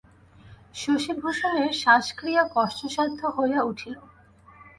শশিভূষণের 0.75 1.71
শ্বাসক্রিয়া 1.73 2.43
কষ্টসাধ্য 2.55 3.21
হইয়া 3.37 3.61
উঠিল। 3.63 3.95